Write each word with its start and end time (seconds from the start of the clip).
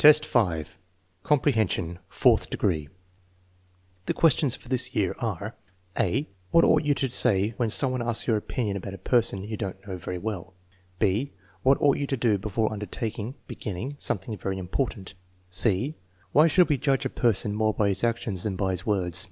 X, 0.00 0.20
5. 0.20 0.78
Comprehension, 1.24 1.98
fourth 2.08 2.48
degree 2.48 2.88
The 4.06 4.14
questions 4.14 4.54
for 4.54 4.68
this 4.68 4.94
year 4.94 5.16
are: 5.18 5.56
(a) 5.98 6.28
"What 6.52 6.62
ought 6.62 6.84
you 6.84 6.94
to 6.94 7.10
say 7.10 7.54
when 7.56 7.70
some 7.70 7.90
one 7.90 8.00
aslcs 8.00 8.28
your 8.28 8.36
opinion 8.36 8.76
about 8.76 8.94
a 8.94 8.98
person 8.98 9.42
you 9.42 9.56
don't 9.56 9.84
know 9.84 9.96
very 9.96 10.16
well 10.18 10.54
9" 11.00 11.26
(6)" 11.26 11.30
What 11.64 11.78
ought 11.80 11.98
you 11.98 12.06
to 12.06 12.16
do 12.16 12.38
before 12.38 12.72
undertaking 12.72 13.34
(beginning) 13.48 13.96
some 13.98 14.18
thing 14.18 14.36
very 14.38 14.58
important 14.58 15.14
f" 15.16 15.16
(c)" 15.50 15.96
Why 16.30 16.46
should 16.46 16.68
we 16.68 16.78
judge 16.78 17.04
a 17.04 17.10
person 17.10 17.52
more 17.52 17.74
by 17.74 17.88
his 17.88 18.04
actions 18.04 18.44
than 18.44 18.54
by 18.54 18.70
his 18.70 18.86
words?" 18.86 19.26